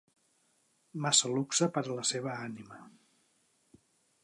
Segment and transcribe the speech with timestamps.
[1.03, 2.83] Massa luxe per a la seva ànima